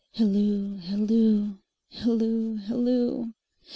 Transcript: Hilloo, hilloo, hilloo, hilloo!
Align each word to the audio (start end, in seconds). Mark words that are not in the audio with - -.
Hilloo, 0.17 0.79
hilloo, 0.87 1.53
hilloo, 1.97 2.55
hilloo! 2.65 3.25